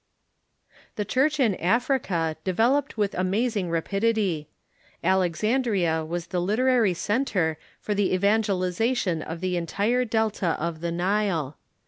The 0.95 1.05
Church 1.05 1.39
in 1.39 1.53
Africa 1.57 2.35
develoj^ed 2.43 2.97
with 2.97 3.13
amazing 3.13 3.69
rapidity. 3.69 4.49
Alexandria 5.03 6.03
Avas 6.07 6.29
the 6.29 6.41
literary 6.41 6.95
centre 6.95 7.59
for 7.79 7.93
the 7.93 8.11
evangelization 8.11 9.21
of 9.21 9.41
the 9.41 9.57
entire 9.57 10.03
delta 10.03 10.59
of 10.59 10.81
the 10.81 10.91
Nile. 10.91 11.55